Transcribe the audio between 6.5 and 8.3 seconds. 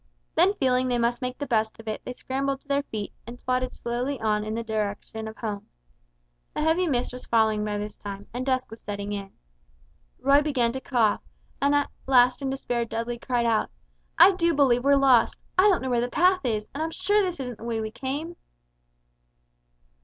A heavy mist was falling by this time,